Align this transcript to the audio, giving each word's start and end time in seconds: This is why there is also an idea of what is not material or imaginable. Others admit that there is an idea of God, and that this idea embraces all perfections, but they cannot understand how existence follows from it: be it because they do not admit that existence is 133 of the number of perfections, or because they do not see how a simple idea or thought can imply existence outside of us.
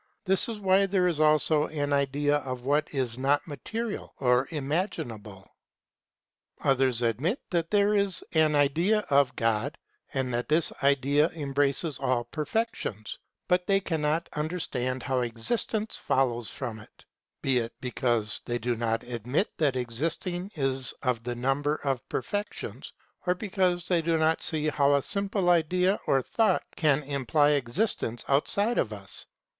This 0.25 0.49
is 0.49 0.59
why 0.59 0.87
there 0.87 1.05
is 1.05 1.19
also 1.19 1.67
an 1.67 1.93
idea 1.93 2.37
of 2.37 2.65
what 2.65 2.91
is 2.91 3.19
not 3.19 3.45
material 3.45 4.15
or 4.19 4.47
imaginable. 4.49 5.47
Others 6.63 7.03
admit 7.03 7.39
that 7.51 7.69
there 7.69 7.93
is 7.93 8.23
an 8.33 8.55
idea 8.55 9.01
of 9.11 9.35
God, 9.35 9.77
and 10.11 10.33
that 10.33 10.49
this 10.49 10.73
idea 10.81 11.29
embraces 11.35 11.99
all 11.99 12.23
perfections, 12.23 13.19
but 13.47 13.67
they 13.67 13.79
cannot 13.79 14.27
understand 14.33 15.03
how 15.03 15.19
existence 15.19 15.99
follows 15.99 16.49
from 16.49 16.79
it: 16.79 17.05
be 17.43 17.59
it 17.59 17.73
because 17.79 18.41
they 18.45 18.57
do 18.57 18.75
not 18.75 19.03
admit 19.03 19.51
that 19.59 19.75
existence 19.75 20.51
is 20.55 20.95
133 21.03 21.09
of 21.11 21.23
the 21.23 21.35
number 21.39 21.75
of 21.83 22.09
perfections, 22.09 22.91
or 23.27 23.35
because 23.35 23.87
they 23.87 24.01
do 24.01 24.17
not 24.17 24.41
see 24.41 24.67
how 24.69 24.95
a 24.95 25.01
simple 25.03 25.51
idea 25.51 25.99
or 26.07 26.23
thought 26.23 26.63
can 26.75 27.03
imply 27.03 27.51
existence 27.51 28.25
outside 28.27 28.79
of 28.79 28.91
us. 28.91 29.27